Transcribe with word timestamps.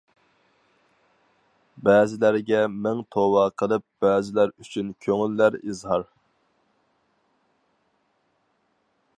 بەزىلەرگە 1.89 2.61
مىڭ 2.85 3.03
توۋا 3.17 3.43
قىلىپ، 3.63 3.85
بەزىلەر 4.05 4.55
ئۈچۈن 4.65 4.91
كۆڭۈللەر 5.07 5.61
ئىزھار. 5.61 6.09